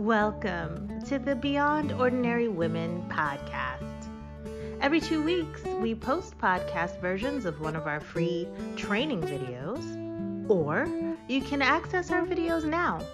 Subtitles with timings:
[0.00, 4.08] Welcome to the Beyond Ordinary Women podcast.
[4.80, 10.88] Every two weeks, we post podcast versions of one of our free training videos, or
[11.28, 13.04] you can access our videos now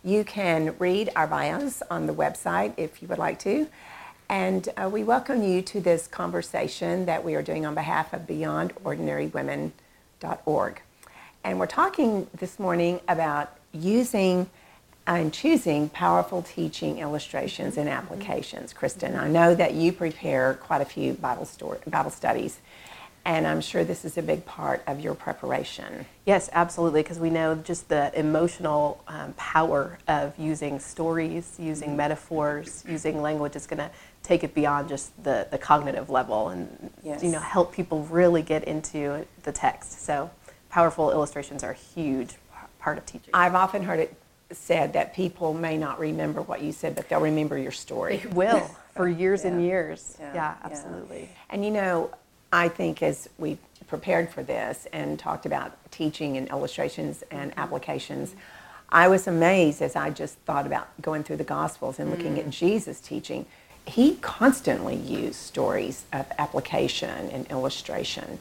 [0.04, 3.68] You can read our bios on the website if you would like to.
[4.30, 8.22] And uh, we welcome you to this conversation that we are doing on behalf of
[8.22, 10.82] BeyondOrdinaryWomen.org.
[11.44, 14.50] And we're talking this morning about using
[15.06, 18.74] and choosing powerful teaching illustrations and applications.
[18.74, 22.60] Kristen, I know that you prepare quite a few Bible, story, Bible studies
[23.26, 26.06] and I'm sure this is a big part of your preparation.
[26.26, 32.84] Yes, absolutely, because we know just the emotional um, power of using stories, using metaphors,
[32.88, 33.92] using language is going to
[34.24, 37.24] take it beyond just the, the cognitive level and yes.
[37.24, 40.04] you know help people really get into the text.
[40.04, 40.30] So
[40.70, 42.36] powerful illustrations are a huge
[42.80, 43.30] part of teaching.
[43.34, 44.16] I've often heard it
[44.52, 48.18] said that people may not remember what you said, but they'll remember your story.
[48.18, 49.52] They will for years yeah.
[49.52, 50.18] and years.
[50.20, 51.22] Yeah, yeah absolutely.
[51.22, 51.28] Yeah.
[51.52, 52.12] And you know,
[52.52, 53.58] I think as we
[53.88, 58.36] prepared for this and talked about teaching and illustrations and applications,
[58.90, 62.40] I was amazed as I just thought about going through the Gospels and looking mm.
[62.40, 63.46] at Jesus' teaching.
[63.86, 68.40] He constantly used stories of application and illustration.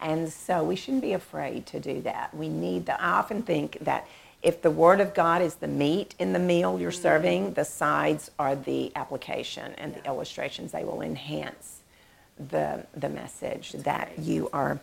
[0.00, 2.34] And so we shouldn't be afraid to do that.
[2.34, 4.06] We need the, I often think that
[4.42, 7.00] if the Word of God is the meat in the meal you're mm.
[7.00, 10.00] serving, the sides are the application and yeah.
[10.00, 10.72] the illustrations.
[10.72, 11.81] They will enhance
[12.48, 14.80] the, the message that you are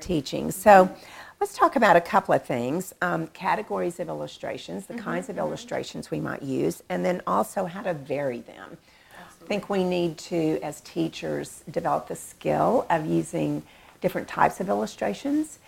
[0.00, 0.50] teaching.
[0.50, 0.94] So
[1.40, 5.04] let's talk about a couple of things um, categories of illustrations, the mm-hmm.
[5.04, 8.76] kinds of illustrations we might use, and then also how to vary them.
[9.18, 9.44] Absolutely.
[9.44, 13.62] I think we need to, as teachers, develop the skill of using
[14.00, 15.58] different types of illustrations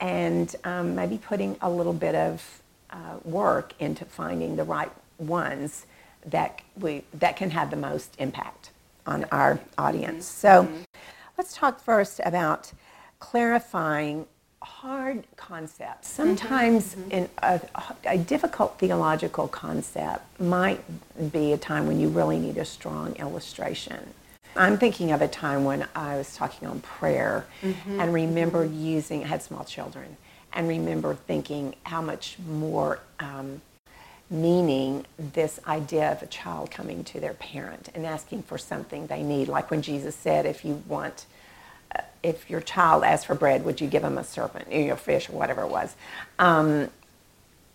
[0.00, 5.86] and um, maybe putting a little bit of uh, work into finding the right ones
[6.26, 8.70] that we that can have the most impact
[9.06, 10.26] on our audience.
[10.26, 10.68] So
[11.36, 12.72] let's talk first about
[13.18, 14.26] clarifying
[14.62, 16.08] hard concepts.
[16.08, 17.10] Sometimes mm-hmm.
[17.10, 17.60] in a,
[18.06, 20.80] a, difficult theological concept might
[21.32, 24.14] be a time when you really need a strong illustration.
[24.56, 28.00] I'm thinking of a time when I was talking on prayer mm-hmm.
[28.00, 28.84] and remember mm-hmm.
[28.84, 30.16] using, I had small children,
[30.52, 33.60] and remember thinking how much more um,
[34.30, 39.22] meaning this idea of a child coming to their parent and asking for something they
[39.22, 39.48] need.
[39.48, 41.26] Like when Jesus said, if you want,
[41.94, 44.96] uh, if your child asks for bread, would you give him a serpent, or a
[44.96, 45.94] fish, or whatever it was?
[46.38, 46.88] Um,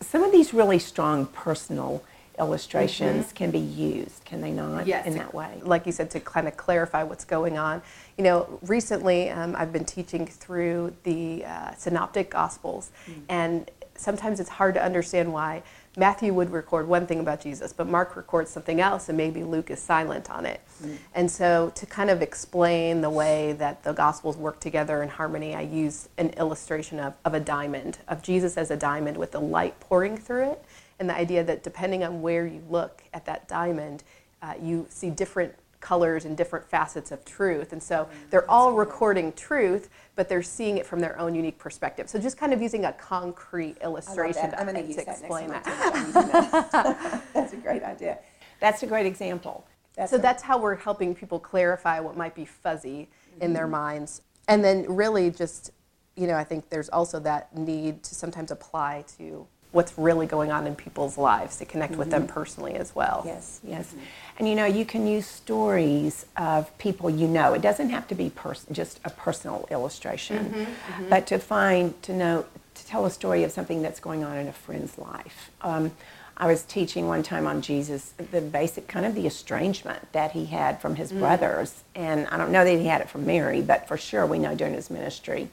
[0.01, 2.03] some of these really strong personal
[2.39, 3.35] illustrations mm-hmm.
[3.35, 4.87] can be used, can they not?
[4.87, 5.59] Yes, in that way.
[5.61, 7.81] Like you said, to kind of clarify what's going on.
[8.17, 13.19] You know, recently um, I've been teaching through the uh, Synoptic Gospels, mm-hmm.
[13.29, 15.61] and sometimes it's hard to understand why
[15.97, 19.71] Matthew would record one thing about Jesus, but Mark records something else, and maybe Luke
[19.71, 20.61] is silent on it.
[20.83, 20.97] Mm.
[21.15, 25.55] And so, to kind of explain the way that the Gospels work together in harmony,
[25.55, 29.41] I use an illustration of, of a diamond, of Jesus as a diamond with the
[29.41, 30.63] light pouring through it,
[30.99, 34.03] and the idea that depending on where you look at that diamond,
[34.41, 37.71] uh, you see different colors and different facets of truth.
[37.71, 42.09] And so they're all recording truth, but they're seeing it from their own unique perspective.
[42.09, 45.63] So just kind of using a concrete illustration to, to explain that.
[45.63, 47.23] that.
[47.33, 48.19] that's a great idea.
[48.59, 49.65] That's a great example.
[49.95, 53.41] That's so a, that's how we're helping people clarify what might be fuzzy mm-hmm.
[53.43, 53.71] in their mm-hmm.
[53.71, 54.21] minds.
[54.47, 55.71] And then really just,
[56.15, 60.51] you know, I think there's also that need to sometimes apply to what's really going
[60.51, 61.99] on in people's lives to connect mm-hmm.
[61.99, 62.33] with them mm-hmm.
[62.33, 63.23] personally as well.
[63.25, 63.89] Yes, yes.
[63.89, 63.99] Mm-hmm.
[64.39, 67.53] And you know, you can use stories of people you know.
[67.53, 70.59] It doesn't have to be pers- just a personal illustration, mm-hmm.
[70.61, 71.09] mm-hmm.
[71.09, 74.47] but to find, to know, to tell a story of something that's going on in
[74.47, 75.51] a friend's life.
[75.61, 75.91] Um,
[76.39, 80.45] I was teaching one time on Jesus, the basic kind of the estrangement that he
[80.45, 81.19] had from his mm.
[81.19, 81.83] brothers.
[81.95, 84.55] And I don't know that he had it from Mary, but for sure we know
[84.55, 85.49] during his ministry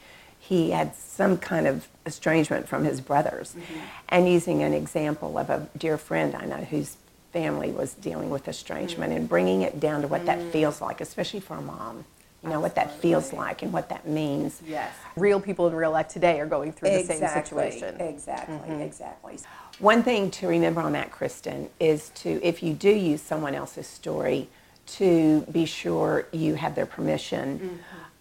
[0.48, 3.54] he had some kind of estrangement from his brothers.
[3.54, 3.80] Mm-hmm.
[4.08, 6.96] And using an example of a dear friend I know whose
[7.32, 9.20] family was dealing with estrangement mm-hmm.
[9.20, 10.40] and bringing it down to what mm-hmm.
[10.40, 12.04] that feels like, especially for a mom.
[12.42, 14.62] You know, what that feels like and what that means.
[14.64, 14.94] Yes.
[15.16, 18.00] Real people in real life today are going through exactly, the same situation.
[18.00, 18.82] Exactly, mm-hmm.
[18.82, 19.38] exactly.
[19.80, 23.88] One thing to remember on that, Kristen, is to, if you do use someone else's
[23.88, 24.46] story,
[24.86, 27.76] to be sure you have their permission mm-hmm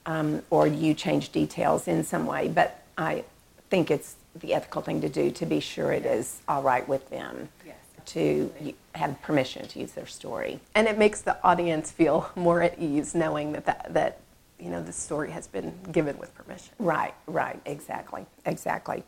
[0.06, 2.48] um, or you change details in some way.
[2.48, 3.24] But I
[3.70, 7.10] think it's the ethical thing to do to be sure it is all right with
[7.10, 7.50] them.
[7.66, 7.76] Yes,
[8.08, 8.52] to
[8.94, 10.60] have permission to use their story.
[10.74, 14.20] And it makes the audience feel more at ease knowing that, that, that
[14.60, 16.74] you know, the story has been given with permission.
[16.80, 19.04] Right, right, exactly, exactly.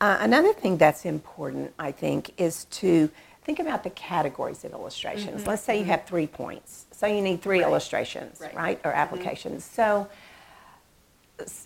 [0.00, 3.10] Uh, another thing that's important, I think, is to
[3.42, 5.40] think about the categories of illustrations.
[5.40, 5.48] Mm-hmm.
[5.48, 6.86] Let's say you have three points.
[6.92, 7.68] So you need three right.
[7.68, 8.80] illustrations, right, right?
[8.84, 9.00] or mm-hmm.
[9.00, 9.64] applications.
[9.64, 9.74] Mm-hmm.
[9.74, 10.08] So,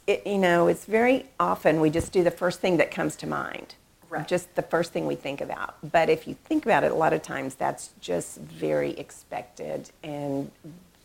[0.07, 3.27] it, you know, it's very often we just do the first thing that comes to
[3.27, 3.75] mind.
[4.11, 4.29] Right.
[4.29, 5.77] Just the first thing we think about.
[5.91, 10.51] But if you think about it, a lot of times that's just very expected and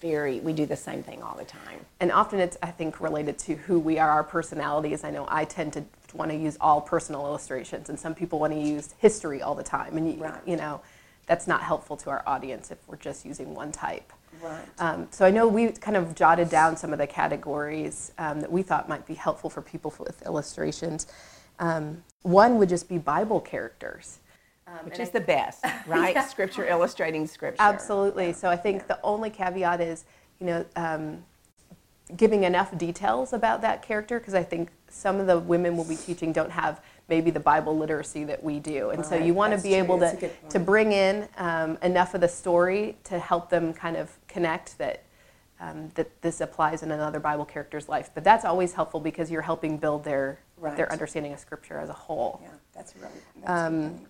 [0.01, 3.37] very we do the same thing all the time and often it's i think related
[3.37, 6.79] to who we are our personalities i know i tend to want to use all
[6.79, 10.39] personal illustrations and some people want to use history all the time and you, right.
[10.45, 10.79] you know
[11.25, 15.25] that's not helpful to our audience if we're just using one type right um, so
[15.25, 18.87] i know we kind of jotted down some of the categories um, that we thought
[18.87, 21.07] might be helpful for people with illustrations
[21.59, 24.19] um, one would just be bible characters
[24.67, 26.13] um, Which is I, the best, right?
[26.13, 26.27] yeah.
[26.27, 27.61] Scripture illustrating scripture.
[27.61, 28.27] Absolutely.
[28.27, 28.33] Yeah.
[28.33, 28.95] So I think yeah.
[28.95, 30.03] the only caveat is,
[30.39, 31.23] you know, um,
[32.15, 35.95] giving enough details about that character because I think some of the women we'll be
[35.95, 39.07] teaching don't have maybe the Bible literacy that we do, and right.
[39.07, 39.77] so you want to be true.
[39.77, 44.16] able to to bring in um, enough of the story to help them kind of
[44.37, 45.03] connect that.
[45.59, 49.41] Um, that this applies in another Bible character's life, but that's always helpful because you're
[49.41, 50.77] helping build their right.
[50.77, 52.39] their understanding of Scripture as a whole.
[52.43, 53.21] Yeah, that's really.
[53.37, 54.05] That's um,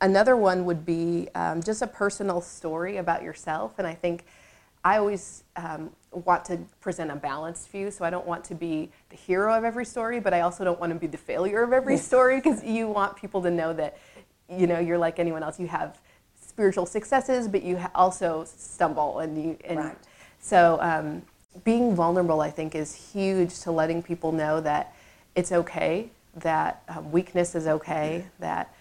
[0.00, 3.74] Another one would be um, just a personal story about yourself.
[3.78, 4.26] And I think
[4.84, 7.90] I always um, want to present a balanced view.
[7.90, 10.78] So I don't want to be the hero of every story, but I also don't
[10.78, 13.96] want to be the failure of every story because you want people to know that,
[14.50, 15.58] you know, you're like anyone else.
[15.58, 15.98] You have
[16.56, 19.18] spiritual successes, but you also stumble.
[19.18, 19.98] And, you, and right.
[20.40, 21.20] so um,
[21.64, 24.94] being vulnerable, I think, is huge to letting people know that
[25.34, 28.74] it's okay, that um, weakness is okay, that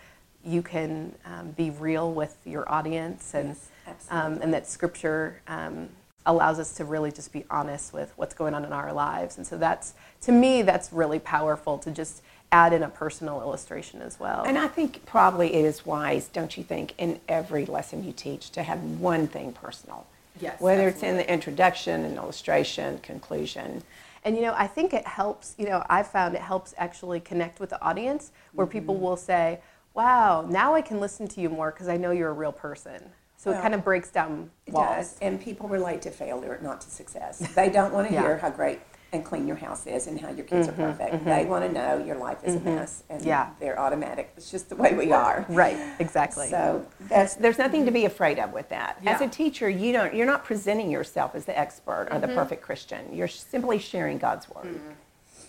[0.46, 5.90] you can um, be real with your audience and yes, um, and that scripture um,
[6.26, 9.48] allows us to really just be honest with what's going on in our lives and
[9.48, 12.22] so that's to me that's really powerful to just
[12.52, 16.58] add in a personal illustration as well and i think probably it is wise don't
[16.58, 20.06] you think in every lesson you teach to have one thing personal
[20.40, 21.10] yes whether absolutely.
[21.10, 23.82] it's in the introduction and illustration conclusion
[24.24, 27.60] and you know i think it helps you know i've found it helps actually connect
[27.60, 28.74] with the audience where mm-hmm.
[28.74, 29.60] people will say
[29.96, 33.02] wow, now I can listen to you more because I know you're a real person.
[33.38, 34.86] So well, it kind of breaks down walls.
[34.88, 37.40] It does, and people relate to failure, not to success.
[37.56, 38.22] They don't want to yeah.
[38.22, 38.80] hear how great
[39.16, 41.16] and clean your house is and how your kids mm-hmm, are perfect.
[41.16, 41.30] Mm-hmm.
[41.30, 42.68] They want to know your life is mm-hmm.
[42.68, 43.50] a mess and yeah.
[43.60, 44.34] they're automatic.
[44.38, 45.46] It's just the way we are.
[45.50, 46.50] Right, exactly.
[46.50, 49.00] So that's there's nothing to be afraid of with that.
[49.02, 49.12] Yeah.
[49.12, 52.36] As a teacher, you don't you're not presenting yourself as the expert or the mm-hmm.
[52.36, 53.16] perfect Christian.
[53.16, 54.66] You're simply sharing God's word.
[54.66, 54.92] Mm-hmm.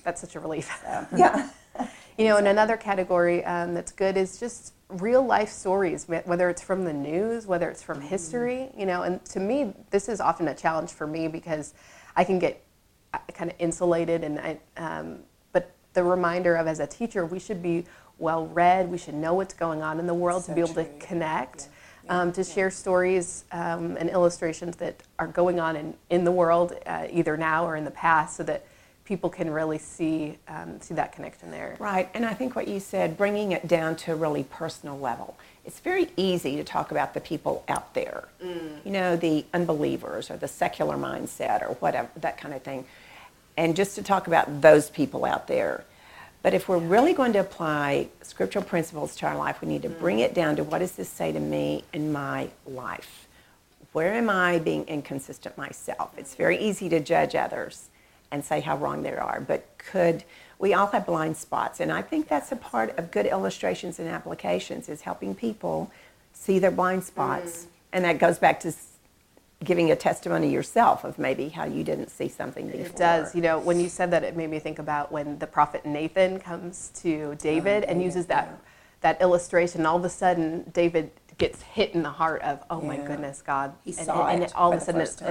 [0.04, 0.70] That's such a relief.
[0.82, 1.50] So, yeah.
[2.18, 6.62] You know, and another category um, that's good is just real life stories, whether it's
[6.62, 8.08] from the news, whether it's from mm-hmm.
[8.08, 11.74] history, you know, and to me, this is often a challenge for me because
[12.16, 12.62] I can get
[13.34, 15.18] kind of insulated and I, um,
[15.52, 17.84] but the reminder of as a teacher, we should be
[18.18, 20.74] well read, we should know what's going on in the world so to be able
[20.74, 20.84] true.
[20.84, 21.68] to connect.
[22.04, 22.20] Yeah.
[22.20, 22.54] Um, to yeah.
[22.54, 27.36] share stories um, and illustrations that are going on in, in the world, uh, either
[27.36, 28.64] now or in the past, so that
[29.06, 31.76] people can really see um, see that connection there.
[31.78, 35.38] Right, and I think what you said, bringing it down to a really personal level.
[35.64, 38.84] It's very easy to talk about the people out there, mm.
[38.84, 42.84] you know, the unbelievers or the secular mindset or whatever that kind of thing,
[43.56, 45.84] and just to talk about those people out there.
[46.42, 49.88] But if we're really going to apply scriptural principles to our life, we need to
[49.88, 53.26] bring it down to what does this say to me in my life?
[53.92, 56.12] Where am I being inconsistent myself?
[56.16, 57.88] It's very easy to judge others
[58.30, 60.24] and say how wrong they are, but could
[60.58, 64.08] we all have blind spots and i think that's a part of good illustrations and
[64.08, 65.90] applications is helping people
[66.32, 67.66] see their blind spots mm.
[67.92, 68.72] and that goes back to
[69.64, 72.86] giving a testimony yourself of maybe how you didn't see something before.
[72.86, 73.34] It does.
[73.34, 76.38] You know, when you said that, it made me think about when the prophet Nathan
[76.38, 78.60] comes to David oh, and uses that
[79.00, 79.86] that illustration.
[79.86, 82.88] All of a sudden, David gets hit in the heart of, "Oh yeah.
[82.88, 85.22] my goodness, God!" He and, saw and, and all of a sudden, it,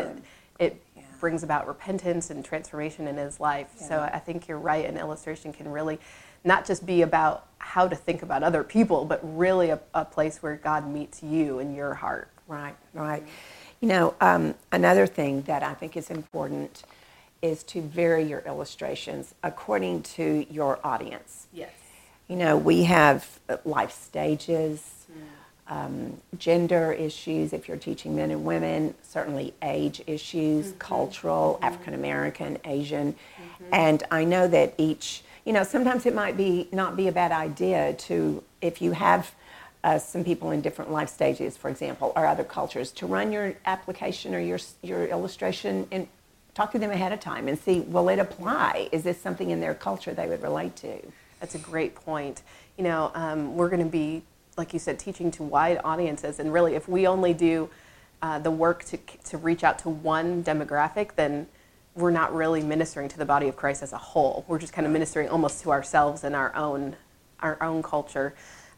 [0.60, 3.70] it, it brings about repentance and transformation in his life.
[3.80, 3.88] Yeah.
[3.88, 4.86] So I think you're right.
[4.86, 6.00] An illustration can really
[6.44, 10.42] not just be about how to think about other people, but really a, a place
[10.42, 12.30] where God meets you in your heart.
[12.48, 13.24] Right, right.
[13.86, 16.86] You know, um, another thing that I think is important
[17.44, 21.46] is to vary your illustrations according to your audience.
[21.54, 21.70] Yes.
[22.28, 25.06] You know, we have life stages,
[25.68, 30.78] um, gender issues, if you're teaching men and women, certainly age issues, mm-hmm.
[30.80, 31.66] cultural, mm-hmm.
[31.66, 33.14] African American, Asian.
[33.14, 33.66] Mm-hmm.
[33.72, 37.32] And I know that each, you know, sometimes it might be not be a bad
[37.32, 39.32] idea to, if you have
[39.86, 43.54] uh, some people in different life stages, for example, or other cultures, to run your
[43.68, 46.08] application or your your illustration and
[46.56, 48.90] talk to them ahead of time and see will it apply?
[48.92, 51.00] Is this something in their culture they would relate to?
[51.40, 52.42] That's a great point.
[52.78, 54.24] You know, um, we're going to be,
[54.58, 57.70] like you said, teaching to wide audiences, and really, if we only do
[58.24, 61.46] uh, the work to to reach out to one demographic, then
[61.94, 64.46] we're not really ministering to the body of Christ as a whole.
[64.48, 66.96] We're just kind of ministering almost to ourselves and our own
[67.40, 68.34] our own culture.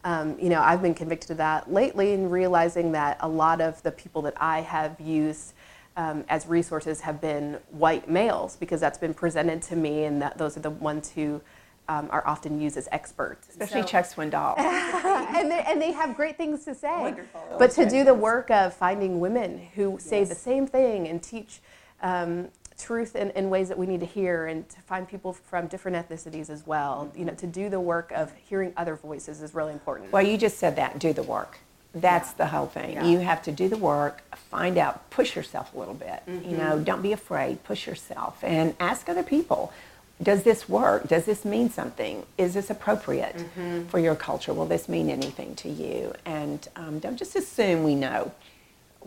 [0.07, 3.83] Um, you know, I've been convicted of that lately and realizing that a lot of
[3.83, 5.53] the people that I have used
[5.97, 10.37] um, as resources have been white males because that's been presented to me, and that
[10.37, 11.41] those are the ones who
[11.89, 13.49] um, are often used as experts.
[13.49, 14.57] Especially so, Chuck Swindoll.
[14.59, 17.01] and, they, and they have great things to say.
[17.01, 17.41] Wonderful.
[17.59, 20.03] But to do the work of finding women who yes.
[20.03, 21.59] say the same thing and teach
[22.01, 25.67] um, truth in, in, ways that we need to hear and to find people from
[25.67, 27.11] different ethnicities as well.
[27.15, 30.11] You know, to do the work of hearing other voices is really important.
[30.11, 31.59] Well, you just said that, do the work.
[31.93, 32.37] That's yeah.
[32.37, 32.93] the whole thing.
[32.93, 33.05] Yeah.
[33.05, 36.21] You have to do the work, find out, push yourself a little bit.
[36.27, 36.49] Mm-hmm.
[36.49, 39.73] You know, don't be afraid, push yourself and ask other people,
[40.21, 41.07] does this work?
[41.07, 42.25] Does this mean something?
[42.37, 43.85] Is this appropriate mm-hmm.
[43.85, 44.53] for your culture?
[44.53, 46.13] Will this mean anything to you?
[46.25, 48.31] And um, don't just assume we know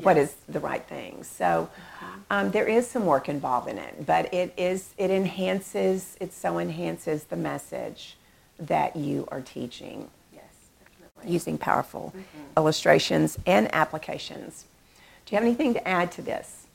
[0.03, 1.23] what is the right thing.
[1.23, 1.69] So
[2.31, 6.59] um, there is some work involved in it, but it is it enhances it so
[6.59, 8.17] enhances the message
[8.59, 10.09] that you are teaching.
[10.33, 10.45] Yes,
[10.79, 11.33] definitely.
[11.33, 12.45] Using powerful mm-hmm.
[12.57, 14.67] illustrations and applications.
[15.27, 16.67] Do you have anything to add to this?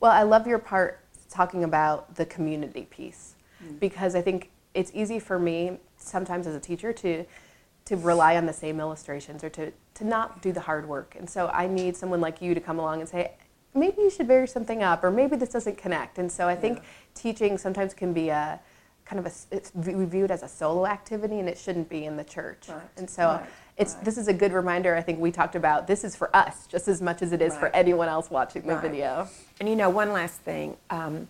[0.00, 3.76] Well, I love your part talking about the community piece mm-hmm.
[3.76, 7.24] because I think it's easy for me sometimes as a teacher to
[7.86, 11.16] to rely on the same illustrations or to, to not do the hard work.
[11.18, 13.32] And so I need someone like you to come along and say,
[13.74, 16.18] maybe you should vary something up, or maybe this doesn't connect.
[16.18, 16.84] And so I think yeah.
[17.14, 18.60] teaching sometimes can be a
[19.04, 22.24] kind of a, it's viewed as a solo activity, and it shouldn't be in the
[22.24, 22.68] church.
[22.68, 22.82] Right.
[22.96, 23.46] And so right.
[23.76, 24.04] it's right.
[24.04, 24.96] this is a good reminder.
[24.96, 27.56] I think we talked about this is for us just as much as it is
[27.56, 29.28] for anyone else watching the video.
[29.60, 30.76] And you know, one last thing.
[30.90, 31.28] Um,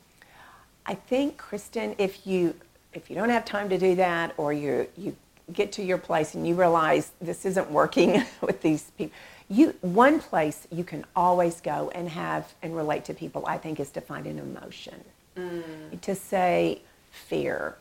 [0.86, 2.54] I think, Kristen, if you
[2.94, 5.14] if you don't have time to do that, or you you
[5.52, 9.16] get to your place and you realize this isn't working with these people,
[9.48, 13.44] you one place you can always go and have and relate to people.
[13.46, 15.04] I think is to find an emotion,
[15.36, 16.00] mm.
[16.00, 16.80] to say
[17.12, 17.76] fear,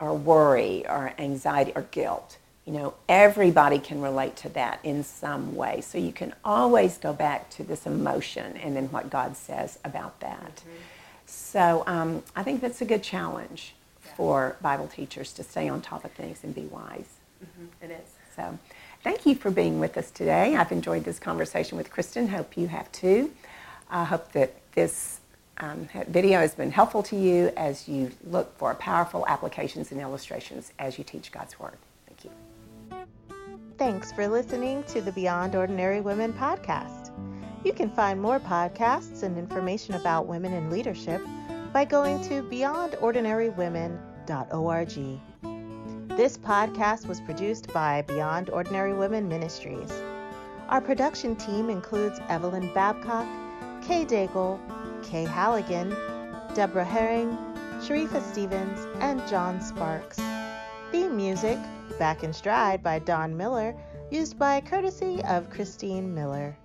[0.00, 2.36] or worry, or anxiety, or guilt.
[2.66, 5.80] You know, everybody can relate to that in some way.
[5.80, 10.20] So you can always go back to this emotion and then what God says about
[10.20, 10.56] that.
[10.56, 10.76] Mm-hmm.
[11.24, 13.74] So um, I think that's a good challenge
[14.18, 17.06] for Bible teachers to stay on top of things and be wise.
[17.40, 17.84] Mm-hmm.
[17.84, 18.08] It is.
[18.34, 18.58] So
[19.04, 20.56] thank you for being with us today.
[20.56, 22.26] I've enjoyed this conversation with Kristen.
[22.26, 23.30] Hope you have too.
[23.88, 25.20] I hope that this
[25.58, 30.72] um, video has been helpful to you as you look for powerful applications and illustrations
[30.80, 31.76] as you teach God's Word.
[32.08, 33.06] Thank you.
[33.78, 37.12] Thanks for listening to the Beyond Ordinary Women podcast.
[37.64, 41.20] You can find more podcasts and information about women in leadership
[41.72, 45.20] by going to beyondordinarywomen.org.
[46.16, 49.92] This podcast was produced by Beyond Ordinary Women Ministries.
[50.68, 53.26] Our production team includes Evelyn Babcock,
[53.82, 54.58] Kay Daigle,
[55.02, 55.90] Kay Halligan,
[56.54, 57.36] Deborah Herring,
[57.80, 60.20] Sharifa Stevens, and John Sparks.
[60.90, 61.58] Theme music,
[61.98, 63.76] Back in Stride by Don Miller,
[64.10, 66.56] used by courtesy of Christine Miller.